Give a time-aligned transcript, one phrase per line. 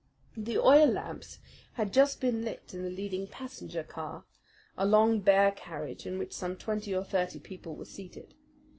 [0.35, 1.37] The oil lamps
[1.73, 4.25] had just been lit in the leading passenger car,
[4.75, 8.33] a long, bare carriage in which some twenty or thirty people were seated.